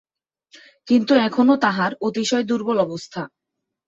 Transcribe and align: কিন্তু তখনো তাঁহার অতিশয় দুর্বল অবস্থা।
কিন্তু 0.87 1.11
তখনো 1.21 1.53
তাঁহার 1.63 1.91
অতিশয় 2.01 2.45
দুর্বল 2.49 2.77
অবস্থা। 2.79 3.21